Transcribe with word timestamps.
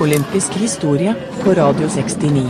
Olympisk 0.00 0.54
historie 0.56 1.10
på 1.42 1.52
Radio 1.52 1.84
69. 1.88 2.40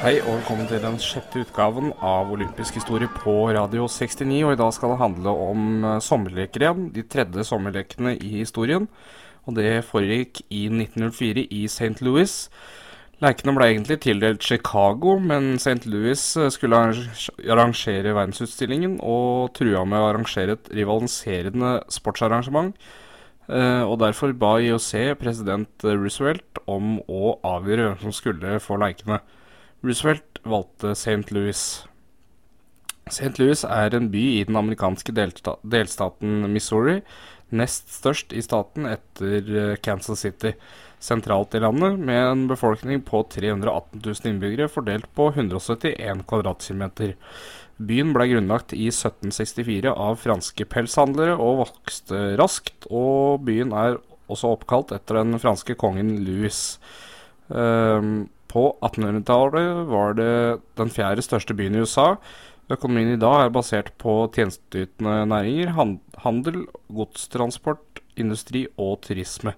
Hei 0.00 0.14
og 0.22 0.30
velkommen 0.30 0.70
til 0.70 0.80
den 0.80 0.96
sjette 0.96 1.42
utgaven 1.42 1.90
av 2.00 2.32
olympisk 2.32 2.78
historie 2.80 3.10
på 3.18 3.34
Radio 3.52 3.84
69. 3.84 4.38
Og 4.46 4.54
i 4.54 4.60
dag 4.62 4.72
skal 4.72 4.94
det 4.94 4.96
handle 5.02 5.36
om 5.50 5.84
eh, 5.84 5.98
sommerleker 6.00 6.64
igjen. 6.64 6.88
De 6.96 7.04
tredje 7.04 7.44
sommerlekene 7.44 8.14
i 8.16 8.32
historien. 8.38 8.88
Og 9.44 9.60
det 9.60 9.84
foregikk 9.90 10.40
i 10.48 10.64
1904 10.72 11.44
i 11.44 11.62
St. 11.68 12.00
Louis. 12.00 12.38
Lekene 13.20 13.58
ble 13.60 13.70
egentlig 13.74 14.00
tildelt 14.08 14.42
Chicago, 14.42 15.18
men 15.20 15.58
St. 15.60 15.84
Louis 15.84 16.26
eh, 16.40 16.48
skulle 16.48 16.80
arrangere 16.80 18.16
verdensutstillingen 18.16 19.02
og 19.04 19.52
trua 19.60 19.84
med 19.84 20.00
å 20.00 20.12
arrangere 20.14 20.56
et 20.56 20.76
rivaliserende 20.80 21.82
sportsarrangement. 21.92 22.72
Eh, 23.48 23.82
og 23.84 23.98
derfor 24.00 24.32
ba 24.32 24.56
IOC 24.62 25.18
president 25.20 25.84
Roosevelt 25.84 26.62
om 26.70 26.98
å 27.08 27.36
avgjøre 27.44 27.90
hvem 27.90 27.98
som 28.06 28.14
skulle 28.16 28.60
få 28.62 28.78
leikene. 28.80 29.20
Roosevelt 29.84 30.40
valgte 30.48 30.94
St. 30.96 31.28
Louis. 31.34 31.60
St. 33.10 33.34
Louis 33.36 33.64
er 33.68 33.96
en 33.96 34.08
by 34.12 34.22
i 34.38 34.44
den 34.48 34.56
amerikanske 34.56 35.12
delsta 35.12 35.58
delstaten 35.60 36.46
Missouri, 36.52 37.02
nest 37.52 37.92
størst 37.92 38.32
i 38.32 38.40
staten 38.44 38.88
etter 38.88 39.50
eh, 39.52 39.74
Kansas 39.84 40.24
City, 40.24 40.54
sentralt 41.04 41.52
i 41.54 41.60
landet, 41.60 41.98
med 42.00 42.22
en 42.30 42.46
befolkning 42.48 43.02
på 43.04 43.20
318 43.28 44.00
000 44.00 44.30
innbyggere 44.30 44.70
fordelt 44.72 45.10
på 45.14 45.28
171 45.34 46.24
kvadratkilometer. 46.30 47.12
Byen 47.82 48.12
ble 48.14 48.28
grunnlagt 48.30 48.72
i 48.76 48.86
1764 48.92 49.90
av 49.90 50.20
franske 50.22 50.66
pelshandlere 50.70 51.34
og 51.34 51.64
vokste 51.64 52.20
raskt, 52.38 52.86
og 52.86 53.42
byen 53.48 53.74
er 53.74 53.98
også 54.30 54.52
oppkalt 54.54 54.94
etter 54.94 55.18
den 55.20 55.40
franske 55.42 55.74
kongen 55.78 56.14
Louis. 56.24 56.78
Um, 57.48 58.30
på 58.48 58.68
1800-tallet 58.86 59.84
var 59.90 60.14
det 60.16 60.32
den 60.78 60.92
fjerde 60.94 61.24
største 61.26 61.56
byen 61.58 61.74
i 61.74 61.82
USA. 61.82 62.14
Økonomien 62.72 63.16
i 63.16 63.20
dag 63.20 63.42
er 63.42 63.52
basert 63.52 63.90
på 64.00 64.22
tjenesteytende 64.32 65.24
næringer, 65.28 65.74
handel, 66.24 66.62
godstransport, 66.88 68.00
industri 68.16 68.68
og 68.78 69.02
turisme. 69.04 69.52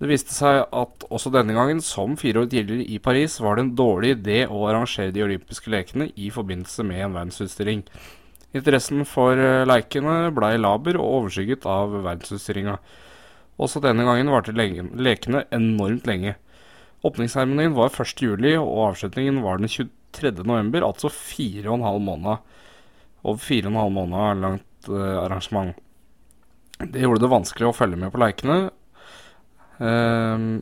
Det 0.00 0.08
viste 0.08 0.32
seg 0.32 0.62
at 0.64 1.04
også 1.12 1.28
denne 1.34 1.52
gangen, 1.52 1.82
som 1.84 2.14
fire 2.16 2.40
år 2.40 2.48
tidligere 2.48 2.88
i 2.88 2.96
Paris, 3.04 3.36
var 3.44 3.58
det 3.58 3.66
en 3.66 3.74
dårlig 3.76 4.14
idé 4.14 4.38
å 4.48 4.62
arrangere 4.70 5.12
de 5.12 5.26
olympiske 5.26 5.68
lekene 5.72 6.08
i 6.16 6.30
forbindelse 6.32 6.86
med 6.88 7.04
en 7.04 7.18
verdensutstilling. 7.18 7.82
Interessen 8.56 9.04
for 9.06 9.36
leikene 9.36 9.68
lekene 9.68 10.32
blei 10.34 10.54
laber 10.58 10.96
og 10.96 11.18
overskygget 11.18 11.68
av 11.68 11.92
verdensutstillinga. 12.00 12.78
Også 13.60 13.82
denne 13.84 14.06
gangen 14.08 14.32
varte 14.32 14.56
lekene 14.56 15.44
enormt 15.52 16.08
lenge. 16.08 16.34
Åpningsseremonien 17.04 17.76
var 17.76 17.92
1.7, 17.92 18.56
og 18.56 18.82
avslutningen 18.88 19.42
var 19.44 19.60
den 19.60 19.68
23.11., 19.68 20.80
altså 20.80 21.12
fire 21.12 21.68
og 21.68 21.78
en 21.78 21.86
halv 21.90 22.02
måned. 22.08 22.50
Over 23.20 23.40
fire 23.44 23.68
og 23.68 23.74
en 23.74 23.80
halv 23.82 23.96
måned 24.00 24.42
langt 24.46 24.88
uh, 24.88 25.20
arrangement. 25.26 25.76
Det 26.80 27.04
gjorde 27.04 27.20
det 27.26 27.34
vanskelig 27.36 27.68
å 27.68 27.76
følge 27.76 28.00
med 28.00 28.12
på 28.12 28.20
leikene. 28.24 28.70
Uh, 29.80 30.60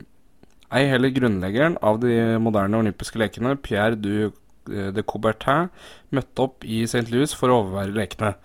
ei 0.69 0.85
heller 0.87 1.11
grunnleggeren 1.11 1.79
av 1.85 1.99
de 2.03 2.13
moderne 2.41 2.79
olympiske 2.79 3.19
lekene, 3.19 3.55
Pierre 3.57 3.97
du 3.97 4.29
eh, 4.29 4.91
de 4.93 5.01
Coubertin, 5.01 5.71
møtte 6.13 6.43
opp 6.45 6.61
i 6.61 6.83
St. 6.85 7.07
Louis 7.09 7.33
for 7.33 7.49
å 7.49 7.63
overvære 7.63 7.95
lekene. 7.95 8.35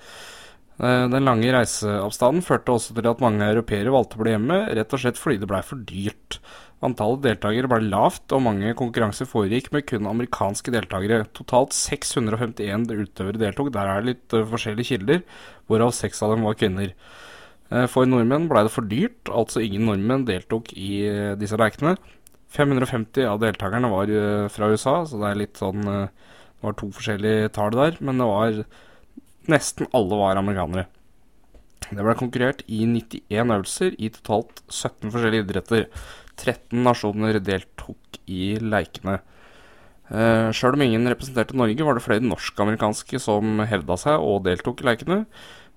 Den 0.81 1.23
lange 1.23 1.53
reiseavstanden 1.53 2.43
førte 2.43 2.73
også 2.73 2.97
til 2.97 3.07
at 3.07 3.21
mange 3.23 3.45
europeere 3.47 3.93
valgte 3.93 4.17
å 4.17 4.23
bli 4.25 4.33
hjemme, 4.33 4.57
rett 4.75 4.97
og 4.97 5.03
slett 5.05 5.21
fordi 5.21 5.37
det 5.43 5.51
blei 5.53 5.61
for 5.63 5.85
dyrt. 5.87 6.41
Antallet 6.85 7.23
deltakere 7.25 7.69
ble 7.71 7.87
lavt, 7.87 8.27
og 8.35 8.43
mange 8.45 8.75
konkurranser 8.77 9.29
foregikk 9.29 9.71
med 9.73 9.87
kun 9.89 10.09
amerikanske 10.11 10.73
deltakere. 10.75 11.23
Totalt 11.37 11.73
651 11.77 12.89
utøvere 12.91 13.41
deltok, 13.41 13.71
der 13.73 13.89
er 13.89 14.03
det 14.03 14.11
litt 14.11 14.37
uh, 14.37 14.45
forskjellige 14.51 14.91
kilder, 14.91 15.23
hvorav 15.71 15.95
seks 15.97 16.21
av 16.25 16.35
dem 16.35 16.45
var 16.45 16.59
kvinner. 16.61 16.93
Uh, 17.73 17.87
for 17.91 18.09
nordmenn 18.09 18.49
ble 18.51 18.65
det 18.67 18.73
for 18.75 18.87
dyrt, 18.89 19.31
altså 19.33 19.63
ingen 19.65 19.89
nordmenn 19.89 20.27
deltok 20.29 20.73
i 20.77 21.05
uh, 21.09 21.33
disse 21.41 21.59
leikene. 21.61 21.97
550 22.55 23.27
av 23.27 23.41
deltakerne 23.43 23.91
var 23.91 24.11
fra 24.55 24.69
USA, 24.71 25.01
så 25.11 25.19
det 25.19 25.27
er 25.27 25.39
litt 25.41 25.59
sånn 25.59 25.81
Det 25.83 26.63
var 26.63 26.77
to 26.79 26.87
forskjellige 26.95 27.49
tall 27.57 27.75
der, 27.75 27.97
men 27.99 28.21
det 28.23 28.29
var 28.31 28.61
Nesten 29.51 29.91
alle 29.93 30.17
var 30.17 30.39
amerikanere. 30.39 30.87
Det 31.91 32.01
ble 32.01 32.15
konkurrert 32.17 32.63
i 32.71 32.85
91 32.89 33.53
øvelser 33.57 33.97
i 33.99 34.09
totalt 34.15 34.63
17 34.71 35.11
forskjellige 35.13 35.45
idretter. 35.45 35.89
13 36.41 36.81
nasjoner 36.87 37.39
deltok 37.45 38.19
i 38.31 38.55
leikene. 38.63 39.19
Uh, 40.09 40.51
Sjøl 40.53 40.77
om 40.77 40.85
ingen 40.85 41.09
representerte 41.09 41.57
Norge, 41.57 41.85
var 41.85 41.97
det 41.97 42.05
flere 42.05 42.25
norsk-amerikanske 42.25 43.21
som 43.23 43.63
hevda 43.69 43.97
seg 44.01 44.25
og 44.25 44.43
deltok 44.49 44.83
i 44.83 44.89
leikene. 44.91 45.21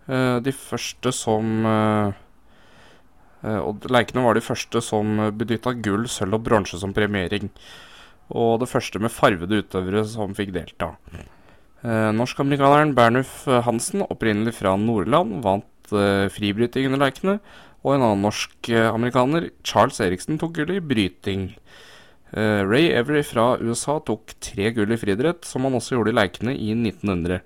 Uh, 0.07 0.39
de 0.39 0.53
første 0.55 1.11
som 1.11 1.65
uh, 1.67 2.15
Og 3.67 3.83
leikene 3.91 4.23
var 4.23 4.37
de 4.37 4.43
første 4.43 4.81
som 4.83 5.19
benytta 5.37 5.75
gull, 5.83 6.07
sølv 6.09 6.39
og 6.39 6.45
bronse 6.47 6.79
som 6.79 6.95
premiering. 6.95 7.51
Og 8.33 8.57
det 8.63 8.69
første 8.71 8.99
med 8.99 9.13
farvede 9.13 9.61
utøvere 9.61 10.03
som 10.09 10.33
fikk 10.35 10.51
delta. 10.55 10.95
Norsk-amerikaneren 11.85 12.95
Bernulf 12.97 13.45
Hansen, 13.63 14.01
opprinnelig 14.03 14.57
fra 14.57 14.73
Nordland, 14.81 15.37
vant 15.45 15.93
fribryting 16.33 16.89
under 16.89 17.05
leikene 17.05 17.37
og 17.87 17.93
en 17.95 18.03
annen 18.03 18.25
norsk-amerikaner, 18.25 19.47
eh, 19.47 19.55
Charles 19.63 20.01
Eriksen, 20.03 20.39
tok 20.41 20.57
gull 20.57 20.75
i 20.75 20.83
bryting. 20.83 21.53
Ray 22.35 22.89
Every 22.91 23.21
fra 23.23 23.53
USA 23.61 24.01
tok 24.03 24.33
tre 24.43 24.73
gull 24.75 24.91
i 24.91 24.97
friidrett, 24.99 25.45
som 25.47 25.63
han 25.63 25.77
også 25.77 25.95
gjorde 25.95 26.11
i 26.11 26.17
leikene 26.17 26.55
i 26.57 26.73
1900. 26.75 27.39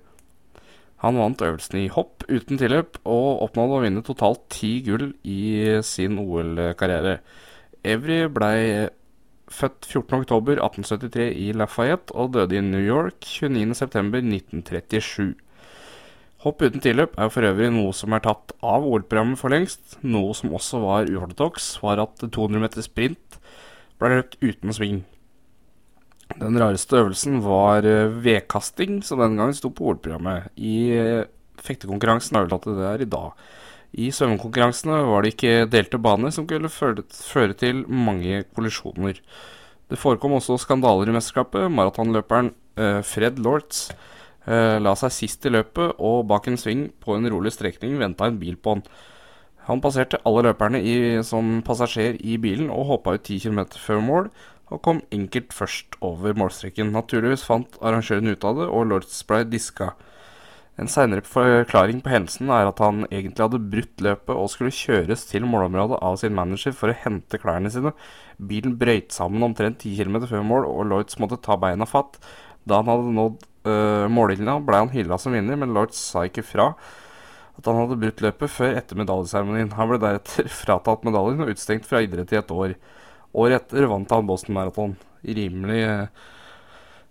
Han 1.02 1.18
vant 1.18 1.42
øvelsen 1.42 1.80
i 1.80 1.90
hopp 1.90 2.22
uten 2.30 2.60
tilløp, 2.60 3.00
og 3.02 3.42
oppnådde 3.48 3.78
å 3.78 3.82
vinne 3.82 4.04
totalt 4.06 4.44
ti 4.54 4.76
gull 4.86 5.08
i 5.26 5.80
sin 5.82 6.20
OL-karriere. 6.22 7.16
Evry 7.82 8.20
blei 8.30 8.58
født 9.52 9.88
14.10.1873 9.90 11.26
i 11.42 11.50
Lafayette 11.58 12.14
og 12.14 12.36
døde 12.36 12.56
i 12.56 12.62
New 12.64 12.82
York 12.82 13.26
29.9.1937. 13.26 15.34
Hopp 16.42 16.62
uten 16.62 16.82
tilløp 16.82 17.14
er 17.22 17.30
for 17.30 17.46
øvrig 17.46 17.68
noe 17.70 17.92
som 17.94 18.14
er 18.14 18.24
tatt 18.24 18.54
av 18.66 18.86
OL-programmet 18.86 19.38
for 19.38 19.54
lengst. 19.54 19.98
Noe 20.02 20.34
som 20.34 20.54
også 20.54 20.80
var 20.82 21.10
uortodoks, 21.10 21.76
var 21.84 22.02
at 22.02 22.24
200 22.24 22.62
meter 22.62 22.82
sprint 22.82 23.38
ble 24.02 24.16
løpt 24.16 24.40
uten 24.42 24.74
sving. 24.74 25.02
Den 26.40 26.58
rareste 26.60 26.96
øvelsen 27.00 27.40
var 27.44 27.86
eh, 27.88 28.12
vedkasting, 28.24 29.00
som 29.04 29.20
den 29.20 29.36
gangen 29.36 29.56
sto 29.56 29.70
på 29.70 29.90
OL-programmet. 29.90 30.48
I 30.56 30.76
eh, 30.96 31.26
fektekonkurransen 31.62 32.38
er 32.38 32.48
det 32.48 32.60
der 32.64 33.04
i 33.04 33.08
dag. 33.08 33.32
I 33.92 34.08
svømmekonkurransene 34.14 35.02
var 35.04 35.22
det 35.22 35.34
ikke 35.34 35.66
delte 35.68 36.00
baner, 36.00 36.32
som 36.32 36.46
kunne 36.48 36.70
føre, 36.72 37.52
til 37.52 37.84
mange 37.86 38.44
kollisjoner. 38.56 39.20
Det 39.90 40.00
forekom 40.00 40.38
også 40.38 40.56
skandaler 40.62 41.10
i 41.10 41.12
mesterskapet. 41.12 41.68
Maratonløperen 41.68 42.54
uh, 42.80 43.02
Fred 43.04 43.36
Lortz 43.38 43.90
la 44.42 44.90
seg 44.98 45.12
sist 45.14 45.44
i 45.46 45.52
løpet, 45.52 46.00
og 46.02 46.24
bak 46.26 46.48
en 46.50 46.56
sving 46.58 46.88
på 46.98 47.14
en 47.14 47.28
rolig 47.30 47.52
strekning 47.54 47.92
venta 48.00 48.26
en 48.26 48.40
bil 48.40 48.56
på 48.58 48.72
han. 48.74 48.80
Han 49.68 49.82
passerte 49.82 50.18
alle 50.26 50.48
løperne 50.48 50.80
i, 50.82 50.94
som 51.22 51.60
passasjer 51.62 52.16
i 52.18 52.34
bilen 52.42 52.72
og 52.74 52.88
hoppa 52.88 53.14
ut 53.14 53.22
10 53.22 53.44
km 53.44 53.60
før 53.78 54.00
mål, 54.02 54.32
og 54.70 54.80
kom 54.84 55.02
enkelt 55.12 55.52
først 55.56 55.98
over 56.04 56.36
målstreken. 56.38 56.92
Naturligvis 56.94 57.44
fant 57.44 57.76
arrangøren 57.82 58.30
ut 58.30 58.44
av 58.46 58.60
det, 58.60 58.68
og 58.70 58.88
Lords 58.88 59.18
ble 59.28 59.42
diska. 59.48 59.92
En 60.80 60.88
seinere 60.88 61.20
forklaring 61.28 62.00
på 62.00 62.08
hendelsen 62.08 62.48
er 62.48 62.70
at 62.70 62.78
han 62.80 63.02
egentlig 63.10 63.44
hadde 63.44 63.60
brutt 63.74 64.00
løpet 64.06 64.32
og 64.32 64.48
skulle 64.48 64.72
kjøres 64.72 65.26
til 65.28 65.44
målområdet 65.44 65.98
av 66.00 66.16
sin 66.22 66.32
manager 66.36 66.72
for 66.76 66.88
å 66.88 66.96
hente 66.96 67.40
klærne 67.42 67.70
sine. 67.72 67.92
Bilen 68.40 68.78
brøyt 68.80 69.12
sammen 69.12 69.44
omtrent 69.44 69.82
10 69.84 69.98
km 70.00 70.22
før 70.30 70.46
mål, 70.48 70.68
og 70.70 70.88
Lloyds 70.88 71.20
måtte 71.20 71.40
ta 71.44 71.58
beina 71.60 71.88
fatt. 71.88 72.16
Da 72.64 72.80
han 72.80 72.88
hadde 72.88 73.12
nådd 73.18 73.44
øh, 73.68 74.08
mållinja 74.14 74.56
ble 74.64 74.80
han 74.84 74.94
hylla 74.94 75.20
som 75.20 75.36
vinner, 75.36 75.60
men 75.60 75.76
Lloyds 75.76 76.00
sa 76.00 76.24
ikke 76.24 76.46
fra 76.46 76.72
at 77.52 77.68
han 77.68 77.76
hadde 77.82 78.00
brutt 78.00 78.22
løpet 78.24 78.50
før 78.50 78.78
etter 78.78 78.96
medaljeseremonien. 78.96 79.74
Han 79.76 79.90
ble 79.90 80.00
deretter 80.00 80.48
fratatt 80.62 81.04
medaljen 81.04 81.44
og 81.44 81.52
utstengt 81.52 81.84
fra 81.88 82.00
idrett 82.00 82.32
i 82.32 82.40
et 82.40 82.54
år. 82.54 82.78
Året 83.32 83.62
etter 83.62 83.88
vant 83.88 84.12
han 84.12 84.28
Boston 84.28 84.56
Marathon. 84.56 84.96
Rimelig 85.22 85.80
uh, 85.88 86.28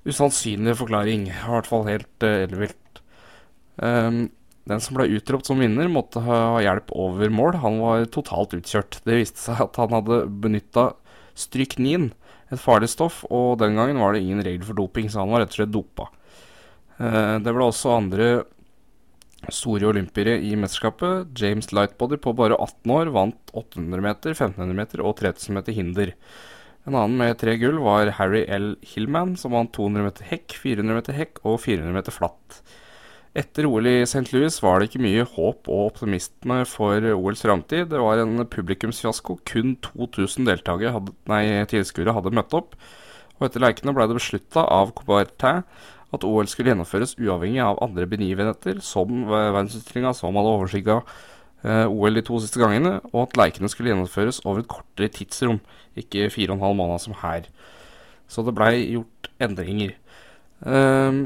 usannsynlig 0.06 0.76
forklaring. 0.80 1.28
I 1.32 1.50
hvert 1.50 1.70
fall 1.70 1.88
helt 1.90 2.26
uh, 2.26 2.44
ellevilt. 2.46 3.02
Um, 3.82 4.28
den 4.70 4.84
som 4.84 4.98
ble 4.98 5.10
utropt 5.18 5.50
som 5.50 5.62
vinner, 5.62 5.90
måtte 5.90 6.22
ha 6.22 6.62
hjelp 6.62 6.94
over 6.94 7.34
mål. 7.34 7.58
Han 7.64 7.80
var 7.82 8.06
totalt 8.14 8.54
utkjørt. 8.58 9.00
Det 9.08 9.18
viste 9.18 9.42
seg 9.42 9.64
at 9.66 9.80
han 9.82 9.96
hadde 9.98 10.24
benytta 10.44 10.92
stryknin, 11.38 12.12
et 12.52 12.62
farlig 12.62 12.92
stoff, 12.92 13.22
og 13.32 13.56
den 13.62 13.78
gangen 13.80 14.02
var 14.02 14.14
det 14.14 14.22
ingen 14.22 14.44
regler 14.44 14.68
for 14.68 14.78
doping, 14.78 15.08
så 15.10 15.24
han 15.24 15.32
var 15.32 15.42
rett 15.42 15.54
og 15.56 15.62
slett 15.62 15.74
dopa. 15.74 16.10
Uh, 17.00 17.40
det 17.42 17.56
ble 17.56 17.66
også 17.66 17.96
andre 17.96 18.28
store 19.56 19.89
olympiere 19.92 20.38
i 20.42 20.56
mesterskapet. 20.59 21.31
James 21.38 21.71
Lightbody 21.75 22.19
på 22.21 22.33
bare 22.38 22.57
18 22.57 22.95
år 22.95 23.12
vant 23.15 23.53
800 23.53 24.03
meter, 24.03 24.36
1500 24.36 24.77
meter 24.77 25.03
og 25.06 25.18
3000 25.21 25.57
meter 25.57 25.77
hinder. 25.77 26.13
En 26.89 26.98
annen 26.98 27.18
med 27.19 27.38
tre 27.38 27.57
gull 27.62 27.77
var 27.83 28.09
Harry 28.18 28.42
L. 28.50 28.74
Hillman, 28.94 29.36
som 29.38 29.53
vant 29.53 29.74
200 29.75 30.07
meter 30.07 30.30
hekk, 30.31 30.56
400 30.63 30.98
meter 30.98 31.18
hekk 31.18 31.44
og 31.45 31.59
400 31.62 31.94
meter 32.00 32.15
flatt. 32.15 32.62
Etter 33.38 33.63
OL 33.69 33.88
i 33.88 34.01
St. 34.03 34.25
Louis 34.33 34.57
var 34.59 34.81
det 34.81 34.89
ikke 34.89 35.03
mye 35.06 35.24
håp 35.38 35.69
og 35.71 35.94
optimisme 35.94 36.57
for 36.68 37.06
OLs 37.13 37.45
framtid. 37.45 37.88
Det 37.94 38.01
var 38.01 38.19
en 38.19 38.44
publikumsfiasko. 38.44 39.38
Kun 39.48 39.77
2000 39.86 40.50
tilskuere 41.71 42.18
hadde 42.18 42.33
møtt 42.36 42.57
opp. 42.57 42.75
Og 43.42 43.48
etter 43.48 43.64
leikene 43.64 43.94
ble 43.98 44.06
det 44.06 44.20
beslutta 44.20 44.62
av 44.70 44.94
Coubertin 44.94 45.64
at 46.14 46.26
OL 46.28 46.46
skulle 46.52 46.70
gjennomføres 46.70 47.16
uavhengig 47.18 47.64
av 47.66 47.80
andre 47.82 48.06
begivenheter, 48.12 48.78
som 48.86 49.26
verdensutstillinga 49.26 50.12
som 50.14 50.38
hadde 50.38 50.54
overskygga 50.54 50.98
eh, 51.02 51.88
OL 51.88 52.20
de 52.20 52.24
to 52.28 52.38
siste 52.44 52.62
gangene, 52.62 53.00
og 53.10 53.24
at 53.24 53.38
leikene 53.40 53.72
skulle 53.72 53.90
gjennomføres 53.90 54.44
over 54.46 54.62
et 54.62 54.70
kortere 54.70 55.10
tidsrom, 55.16 55.62
ikke 55.98 56.30
fire 56.34 56.52
og 56.52 56.60
en 56.60 56.66
halv 56.68 56.80
måned 56.84 57.02
som 57.02 57.18
her. 57.24 57.48
Så 58.30 58.46
det 58.46 58.54
blei 58.60 58.76
gjort 58.92 59.32
endringer. 59.42 59.96
Eh, 60.62 61.22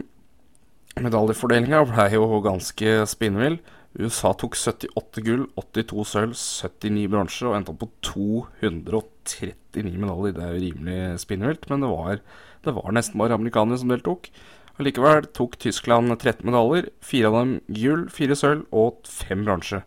Medaljefordelinga 0.96 1.82
blei 1.90 2.12
jo 2.14 2.40
ganske 2.46 3.02
spinnvill. 3.12 3.60
USA 3.96 4.34
tok 4.36 4.58
78 4.60 5.24
gull, 5.24 5.46
82 5.56 6.04
sølv, 6.10 6.36
79 6.36 7.06
bronse 7.12 7.46
og 7.48 7.56
endte 7.56 7.72
opp 7.72 7.84
på 7.86 7.90
239 8.10 9.96
medaljer. 10.02 10.36
Det 10.36 10.44
er 10.44 10.52
jo 10.52 10.64
rimelig 10.66 10.98
spinnvilt, 11.24 11.70
men 11.72 11.86
det 11.86 11.92
var, 11.92 12.20
det 12.66 12.76
var 12.76 12.96
nesten 12.96 13.22
bare 13.22 13.38
amerikanere 13.38 13.80
som 13.80 13.94
deltok. 13.94 14.30
Allikevel 14.76 15.30
tok 15.32 15.56
Tyskland 15.64 16.12
13 16.18 16.44
medaljer, 16.50 16.90
fire 17.00 17.32
av 17.32 17.38
dem 17.40 17.54
gull, 17.72 18.08
fire 18.12 18.36
sølv 18.36 18.66
og 18.76 19.06
fem 19.08 19.46
bronse. 19.48 19.80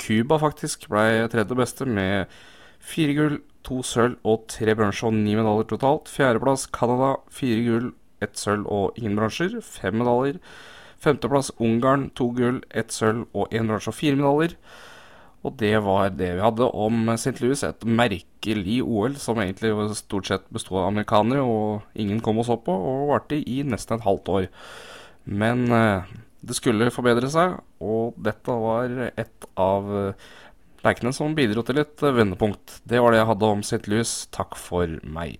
Cuba 0.00 0.38
faktisk 0.40 0.88
ble 0.90 1.26
tredje 1.32 1.58
beste 1.58 1.86
med 1.88 2.32
fire 2.80 3.16
gull, 3.18 3.36
to 3.64 3.82
sølv 3.84 4.16
og 4.28 4.46
tre 4.52 4.72
bronse 4.76 5.04
og 5.04 5.12
ni 5.16 5.36
medaljer 5.36 5.68
totalt. 5.74 6.08
Fjerdeplass 6.12 6.64
Canada, 6.72 7.18
fire 7.28 7.60
gull, 7.68 7.92
ett 8.24 8.40
sølv 8.40 8.64
og 8.72 8.96
ingen 9.00 9.20
bronser, 9.20 9.60
fem 9.60 10.00
medaljer. 10.00 10.40
Femteplass 11.04 11.52
Ungarn, 11.62 12.08
to 12.16 12.30
gull, 12.36 12.62
ett 12.72 12.94
sølv 12.94 13.28
og 13.36 13.52
én 13.54 13.68
bronse 13.68 13.92
og 13.92 13.96
fire 13.98 14.18
medaljer. 14.18 14.56
Og 15.44 15.58
det 15.60 15.74
var 15.84 16.14
det 16.16 16.30
vi 16.38 16.44
hadde 16.44 16.70
om 16.72 17.10
St. 17.12 17.36
Louis. 17.42 17.62
Et 17.66 17.84
merkelig 17.84 18.78
OL 18.80 19.18
som 19.20 19.40
egentlig 19.42 19.74
stort 19.98 20.30
sett 20.30 20.46
bestod 20.54 20.80
av 20.80 20.88
amerikanere, 20.88 21.44
og 21.44 21.84
ingen 22.00 22.22
kom 22.24 22.40
og 22.40 22.48
så 22.48 22.56
på, 22.56 22.72
og 22.72 23.10
varte 23.12 23.38
i 23.38 23.60
nesten 23.68 23.98
et 23.98 24.06
halvt 24.06 24.32
år. 24.32 24.48
Men 25.28 25.68
eh, 25.72 26.16
det 26.44 26.56
skulle 26.56 26.92
forbedre 26.92 27.28
seg, 27.32 27.58
og 27.84 28.16
dette 28.24 28.56
var 28.64 28.96
et 29.12 29.48
av 29.60 29.92
leikene 29.92 30.42
lekene 30.84 31.14
som 31.16 31.34
bidro 31.36 31.64
til 31.64 31.80
et 31.80 32.02
vendepunkt. 32.02 32.80
Det 32.84 33.00
var 33.00 33.12
det 33.12 33.22
jeg 33.22 33.30
hadde 33.32 33.52
om 33.56 33.64
St. 33.64 33.84
Louis. 33.88 34.12
Takk 34.34 34.56
for 34.60 34.98
meg. 35.02 35.38